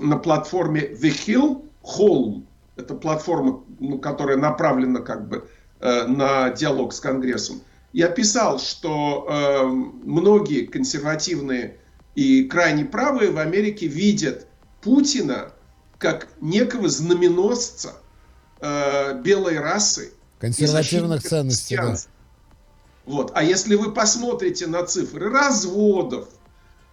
на 0.00 0.16
платформе 0.16 0.80
The 0.80 1.10
Hill, 1.10 1.64
Холм, 1.82 2.46
это 2.78 2.94
платформа, 2.94 3.64
ну, 3.80 3.98
которая 3.98 4.36
направлена 4.36 5.00
как 5.00 5.28
бы 5.28 5.48
э, 5.80 6.04
на 6.06 6.50
диалог 6.50 6.94
с 6.94 7.00
Конгрессом. 7.00 7.60
Я 7.92 8.08
писал, 8.08 8.58
что 8.58 9.26
э, 9.28 9.64
многие 9.66 10.66
консервативные 10.66 11.78
и 12.14 12.44
крайне 12.44 12.84
правые 12.84 13.30
в 13.30 13.38
Америке 13.38 13.86
видят 13.86 14.46
Путина 14.80 15.52
как 15.98 16.28
некого 16.40 16.88
знаменосца 16.88 17.94
э, 18.60 19.20
белой 19.20 19.58
расы. 19.58 20.12
Консервативных 20.38 21.22
ценностей, 21.22 21.76
да. 21.76 21.96
Вот. 23.06 23.32
А 23.34 23.42
если 23.42 23.74
вы 23.74 23.92
посмотрите 23.92 24.66
на 24.66 24.84
цифры 24.84 25.30
разводов, 25.30 26.28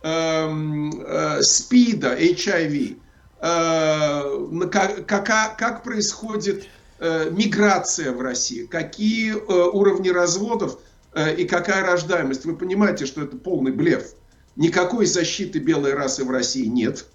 эм, 0.01 1.01
э, 1.05 1.41
СПИДа, 1.43 2.17
HIV, 2.17 2.93
э, 2.93 3.04
как, 3.39 5.05
как, 5.05 5.57
как 5.57 5.83
происходит 5.83 6.67
э, 6.99 7.29
миграция 7.31 8.11
в 8.11 8.21
России, 8.21 8.65
какие 8.65 9.33
э, 9.33 9.69
уровни 9.71 10.09
разводов 10.09 10.79
э, 11.13 11.35
и 11.35 11.45
какая 11.45 11.85
рождаемость, 11.85 12.45
вы 12.45 12.55
понимаете, 12.55 13.05
что 13.05 13.21
это 13.21 13.37
полный 13.37 13.71
блеф. 13.71 14.13
Никакой 14.55 15.05
защиты 15.05 15.59
белой 15.59 15.93
расы 15.93 16.23
в 16.23 16.31
России 16.31 16.65
нет. 16.65 17.05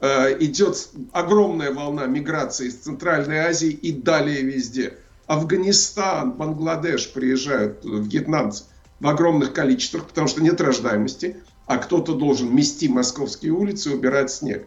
Э, 0.00 0.36
идет 0.38 0.88
огромная 1.12 1.72
волна 1.72 2.06
миграции 2.06 2.68
из 2.68 2.76
Центральной 2.76 3.38
Азии 3.38 3.70
и 3.70 3.92
далее 3.92 4.42
везде. 4.42 4.94
Афганистан, 5.26 6.32
Бангладеш 6.32 7.12
приезжают, 7.12 7.84
вьетнамцы 7.84 8.64
в 9.00 9.06
огромных 9.06 9.52
количествах, 9.52 10.06
потому 10.06 10.28
что 10.28 10.42
нет 10.42 10.60
рождаемости, 10.60 11.36
а 11.66 11.78
кто-то 11.78 12.14
должен 12.14 12.54
мести 12.54 12.88
московские 12.88 13.52
улицы 13.52 13.90
и 13.90 13.94
убирать 13.94 14.30
снег. 14.30 14.66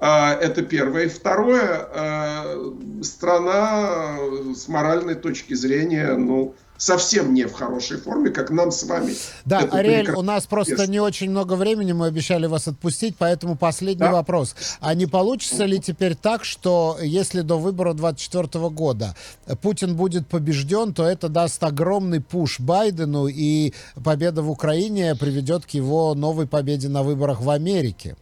А, 0.00 0.34
это 0.34 0.62
первое. 0.62 1.08
Второе, 1.08 1.88
а, 1.92 2.74
страна 3.02 4.18
с 4.54 4.68
моральной 4.68 5.14
точки 5.14 5.54
зрения, 5.54 6.14
ну, 6.14 6.54
совсем 6.78 7.34
не 7.34 7.44
в 7.44 7.52
хорошей 7.52 7.98
форме, 7.98 8.30
как 8.30 8.50
нам 8.50 8.70
с 8.70 8.84
вами. 8.84 9.14
Да, 9.44 9.62
Это 9.62 9.76
Ариэль, 9.76 9.98
прекрасно. 9.98 10.20
у 10.20 10.22
нас 10.22 10.46
просто 10.46 10.86
не 10.86 11.00
очень 11.00 11.30
много 11.30 11.54
времени, 11.54 11.92
мы 11.92 12.06
обещали 12.06 12.46
вас 12.46 12.68
отпустить, 12.68 13.16
поэтому 13.18 13.56
последний 13.56 14.06
да? 14.06 14.12
вопрос. 14.12 14.54
А 14.80 14.94
не 14.94 15.06
получится 15.06 15.64
ли 15.64 15.80
теперь 15.80 16.14
так, 16.14 16.44
что 16.44 16.96
если 17.02 17.42
до 17.42 17.58
выбора 17.58 17.92
2024 17.92 18.68
года 18.70 19.16
Путин 19.60 19.96
будет 19.96 20.28
побежден, 20.28 20.94
то 20.94 21.04
это 21.04 21.28
даст 21.28 21.62
огромный 21.64 22.20
пуш 22.20 22.60
Байдену, 22.60 23.26
и 23.26 23.74
победа 24.02 24.42
в 24.42 24.50
Украине 24.50 25.16
приведет 25.16 25.66
к 25.66 25.70
его 25.70 26.14
новой 26.14 26.46
победе 26.46 26.88
на 26.88 27.02
выборах 27.02 27.40
в 27.40 27.50
Америке? 27.50 28.16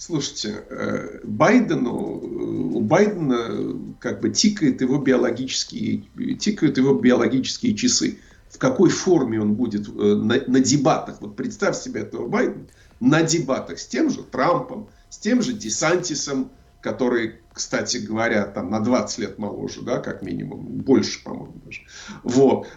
Слушайте, 0.00 0.64
э, 0.70 1.20
Байдену, 1.24 1.92
э, 1.92 2.26
у 2.74 2.80
Байдена 2.80 3.78
как 3.98 4.22
бы 4.22 4.30
тикает 4.30 4.80
его 4.80 4.96
биологические, 4.96 6.04
тикают 6.38 6.78
его 6.78 6.94
биологические 6.94 7.74
часы. 7.74 8.18
В 8.48 8.56
какой 8.56 8.88
форме 8.88 9.42
он 9.42 9.52
будет 9.52 9.86
э, 9.88 9.92
на, 9.92 10.42
на 10.46 10.60
дебатах? 10.60 11.20
Вот 11.20 11.36
представь 11.36 11.76
себе 11.76 12.00
этого 12.00 12.28
Байдена 12.28 12.66
на 12.98 13.22
дебатах 13.22 13.78
с 13.78 13.86
тем 13.86 14.08
же 14.08 14.22
Трампом, 14.22 14.88
с 15.10 15.18
тем 15.18 15.42
же 15.42 15.52
Десантисом, 15.52 16.50
который, 16.80 17.34
кстати 17.52 17.98
говоря, 17.98 18.46
там 18.46 18.70
на 18.70 18.80
20 18.80 19.18
лет 19.18 19.38
моложе, 19.38 19.82
да, 19.82 19.98
как 19.98 20.22
минимум, 20.22 20.64
больше, 20.78 21.22
по-моему, 21.22 21.60
даже. 21.62 21.82
Вот. 22.22 22.68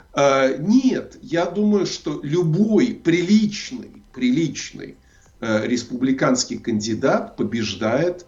Нет, 0.59 1.17
я 1.21 1.45
думаю, 1.45 1.85
что 1.85 2.19
любой 2.21 2.99
приличный, 3.01 4.03
приличный 4.11 4.97
республиканский 5.43 6.57
кандидат 6.57 7.35
побеждает 7.35 8.25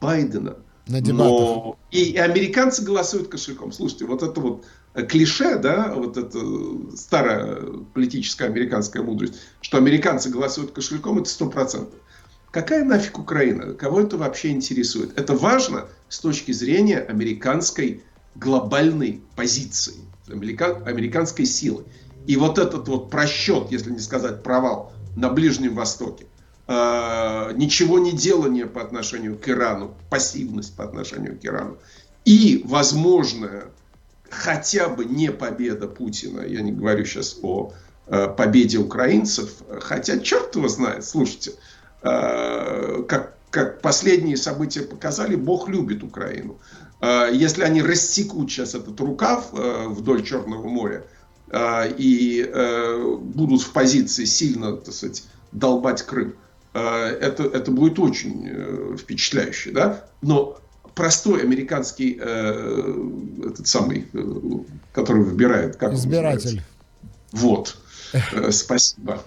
Байдена. 0.00 0.56
На 0.86 1.00
дебатах. 1.00 1.30
Но... 1.30 1.78
И, 1.90 2.10
и 2.12 2.16
американцы 2.16 2.82
голосуют 2.82 3.28
кошельком. 3.28 3.72
Слушайте, 3.72 4.04
вот 4.04 4.22
это 4.22 4.38
вот 4.40 4.64
э, 4.94 5.04
клише, 5.06 5.58
да, 5.58 5.94
вот 5.94 6.16
это 6.16 6.38
старая 6.96 7.56
политическая 7.94 8.46
американская 8.46 9.02
мудрость, 9.02 9.34
что 9.62 9.78
американцы 9.78 10.28
голосуют 10.28 10.72
кошельком, 10.72 11.18
это 11.18 11.28
сто 11.30 11.48
процентов. 11.48 11.98
Какая 12.50 12.84
нафиг 12.84 13.18
Украина? 13.18 13.72
Кого 13.72 14.02
это 14.02 14.16
вообще 14.16 14.50
интересует? 14.50 15.18
Это 15.18 15.34
важно 15.34 15.86
с 16.08 16.20
точки 16.20 16.52
зрения 16.52 16.98
американской 16.98 18.02
глобальной 18.34 19.22
позиции, 19.36 19.94
американской 20.28 21.46
силы. 21.46 21.84
И 22.26 22.36
вот 22.36 22.58
этот 22.58 22.88
вот 22.88 23.10
просчет, 23.10 23.70
если 23.70 23.90
не 23.90 23.98
сказать 23.98 24.42
провал 24.42 24.92
на 25.16 25.30
Ближнем 25.30 25.74
Востоке, 25.74 26.26
э, 26.66 27.52
ничего 27.54 27.98
не 27.98 28.12
делание 28.12 28.66
по 28.66 28.82
отношению 28.82 29.38
к 29.38 29.48
Ирану, 29.48 29.94
пассивность 30.10 30.76
по 30.76 30.84
отношению 30.84 31.38
к 31.38 31.44
Ирану 31.44 31.78
и 32.24 32.62
возможная 32.64 33.66
хотя 34.30 34.88
бы 34.88 35.04
не 35.04 35.30
победа 35.30 35.86
Путина, 35.86 36.40
я 36.40 36.60
не 36.60 36.72
говорю 36.72 37.04
сейчас 37.04 37.38
о 37.42 37.72
э, 38.06 38.28
победе 38.28 38.78
украинцев, 38.78 39.50
хотя 39.80 40.18
черт 40.18 40.56
его 40.56 40.68
знает, 40.68 41.04
слушайте, 41.04 41.52
э, 42.02 43.04
как, 43.06 43.36
как 43.50 43.80
последние 43.80 44.36
события 44.36 44.82
показали, 44.82 45.36
Бог 45.36 45.68
любит 45.68 46.02
Украину. 46.02 46.58
Э, 47.00 47.28
если 47.32 47.62
они 47.62 47.82
рассекут 47.82 48.50
сейчас 48.50 48.74
этот 48.74 48.98
рукав 49.00 49.50
э, 49.52 49.86
вдоль 49.88 50.24
Черного 50.24 50.66
моря 50.66 51.04
э, 51.50 51.92
и 51.96 52.42
э, 52.42 53.16
будут 53.20 53.62
в 53.62 53.70
позиции 53.70 54.24
сильно, 54.24 54.76
так 54.76 54.94
сказать, 54.94 55.24
долбать 55.52 56.02
Крым, 56.02 56.34
это, 56.78 57.44
это 57.44 57.70
будет 57.70 57.98
очень 57.98 58.48
э, 58.50 58.96
впечатляюще, 58.98 59.70
да, 59.70 60.04
но 60.22 60.58
простой 60.94 61.42
американский 61.42 62.18
э, 62.20 63.48
этот 63.48 63.66
самый, 63.66 64.08
который 64.92 65.22
выбирает, 65.22 65.76
как 65.76 65.92
избиратель. 65.92 66.62
Вот, 67.32 67.76
спасибо. 68.50 69.22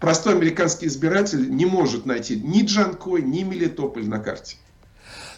Простой 0.00 0.34
американский 0.34 0.86
избиратель 0.86 1.48
не 1.48 1.64
может 1.64 2.06
найти 2.06 2.36
ни 2.36 2.64
Джанкой, 2.64 3.22
ни 3.22 3.44
Мелитополь 3.44 4.06
на 4.06 4.18
карте. 4.18 4.56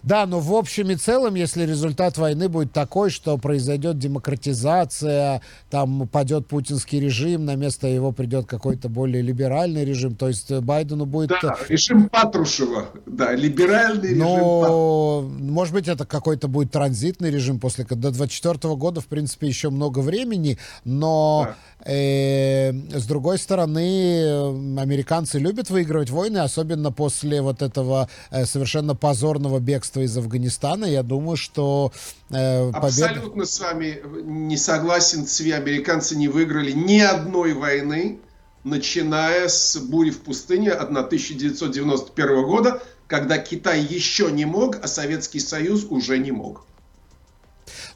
Да, 0.04 0.26
но 0.26 0.38
в 0.38 0.54
общем 0.54 0.90
и 0.90 0.96
целом, 0.96 1.34
если 1.34 1.64
результат 1.64 2.18
войны 2.18 2.50
будет 2.50 2.72
такой, 2.72 3.08
что 3.08 3.38
произойдет 3.38 3.98
демократизация, 3.98 5.40
там 5.70 6.06
падет 6.06 6.46
путинский 6.46 7.00
режим, 7.00 7.46
на 7.46 7.56
место 7.56 7.86
его 7.86 8.12
придет 8.12 8.46
какой-то 8.46 8.90
более 8.90 9.22
либеральный 9.22 9.84
режим, 9.84 10.14
то 10.14 10.28
есть 10.28 10.52
Байдену 10.52 11.06
будет... 11.06 11.30
Да, 11.42 11.56
режим 11.68 12.10
Патрушева, 12.10 12.88
да, 13.06 13.32
либеральный 13.34 14.14
но, 14.14 14.24
режим 14.24 14.60
Патрушева. 14.60 15.52
Может 15.52 15.74
быть, 15.74 15.88
это 15.88 16.04
какой-то 16.04 16.48
будет 16.48 16.70
транзитный 16.70 17.30
режим 17.30 17.58
после... 17.58 17.84
До 17.84 18.10
24 18.10 18.74
года, 18.74 19.00
в 19.00 19.06
принципе, 19.06 19.46
еще 19.46 19.70
много 19.70 20.00
времени, 20.00 20.58
но... 20.84 21.46
Да 21.46 21.56
Э, 21.73 21.73
с 21.86 23.06
другой 23.06 23.38
стороны, 23.38 24.78
американцы 24.78 25.38
любят 25.38 25.68
выигрывать 25.68 26.08
войны, 26.10 26.38
особенно 26.38 26.90
после 26.90 27.42
вот 27.42 27.60
этого 27.60 28.08
э, 28.30 28.46
совершенно 28.46 28.94
позорного 28.94 29.58
бегства 29.58 30.00
из 30.00 30.16
Афганистана. 30.16 30.86
Я 30.86 31.02
думаю, 31.02 31.36
что 31.36 31.92
э, 32.30 32.72
победа... 32.72 32.86
Абсолютно 32.86 33.44
с 33.44 33.60
вами 33.60 34.02
не 34.24 34.56
согласен. 34.56 35.26
Сви 35.26 35.50
американцы 35.50 36.16
не 36.16 36.28
выиграли 36.28 36.72
ни 36.72 37.00
одной 37.00 37.52
войны, 37.52 38.18
начиная 38.64 39.48
с 39.48 39.76
бури 39.76 40.10
в 40.10 40.20
пустыне 40.22 40.70
1991 40.72 42.44
года, 42.44 42.82
когда 43.06 43.36
Китай 43.36 43.82
еще 43.82 44.32
не 44.32 44.46
мог, 44.46 44.78
а 44.82 44.88
Советский 44.88 45.40
Союз 45.40 45.84
уже 45.90 46.16
не 46.16 46.32
мог. 46.32 46.64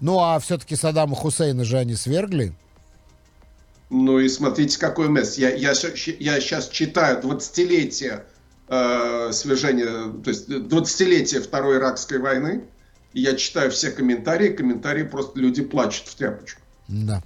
Ну 0.00 0.20
а 0.20 0.38
все-таки 0.38 0.76
Саддама 0.76 1.16
Хусейна 1.16 1.64
же 1.64 1.78
они 1.78 1.94
свергли. 1.94 2.54
Ну 3.90 4.18
и 4.18 4.28
смотрите, 4.28 4.78
какой 4.78 5.08
месс. 5.08 5.38
Я, 5.38 5.50
я, 5.50 5.70
я 5.70 6.40
сейчас 6.40 6.68
читаю 6.68 7.20
20-летие 7.22 8.24
э, 8.68 9.32
свержения, 9.32 10.12
то 10.22 10.30
есть 10.30 10.48
20-летие 10.48 11.40
Второй 11.40 11.78
Иракской 11.78 12.18
войны. 12.18 12.64
И 13.14 13.22
я 13.22 13.34
читаю 13.34 13.70
все 13.70 13.90
комментарии. 13.90 14.50
Комментарии 14.50 15.04
просто 15.04 15.40
люди 15.40 15.62
плачут 15.62 16.08
в 16.08 16.14
тряпочку. 16.14 16.60
Да. 16.88 17.22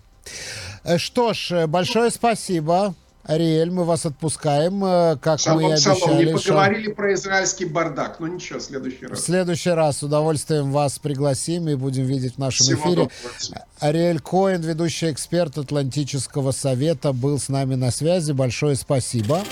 Э, 0.85 0.98
что 0.98 1.33
ж, 1.33 1.51
э, 1.53 1.66
большое 1.66 2.11
спасибо. 2.11 2.94
Ариэль, 3.25 3.71
мы 3.71 3.85
вас 3.85 4.05
отпускаем, 4.05 4.85
э, 4.85 5.17
как 5.21 5.39
шалом, 5.39 5.63
мы 5.63 5.69
и 5.69 5.73
обещали. 5.73 5.99
Шалом. 5.99 6.19
Не 6.19 6.33
поговорили 6.33 6.87
Шал... 6.87 6.95
про 6.95 7.15
израильский 7.15 7.65
бардак, 7.67 8.19
но 8.19 8.27
ничего, 8.27 8.59
в 8.59 8.63
следующий 8.63 9.07
раз. 9.07 9.19
В 9.19 9.23
следующий 9.25 9.71
раз 9.71 9.99
с 9.99 10.03
удовольствием 10.03 10.73
вас 10.73 10.99
пригласим 10.99 11.69
и 11.69 11.75
будем 11.77 12.05
видеть 12.05 12.35
в 12.35 12.39
нашем 12.39 12.67
Всего 12.67 12.81
эфире. 12.81 13.09
Доброго. 13.23 13.67
Ариэль 13.79 14.21
Коэн, 14.21 14.63
ведущий 14.63 15.11
эксперт 15.11 15.57
Атлантического 15.57 16.51
совета, 16.51 17.13
был 17.13 17.39
с 17.39 17.49
нами 17.49 17.77
на 17.77 17.91
связи. 17.93 18.33
Большое 18.33 18.75
спасибо. 18.75 19.43